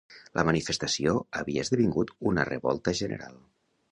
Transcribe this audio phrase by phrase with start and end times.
[0.37, 3.39] La manifestació havia esdevingut una revolta general.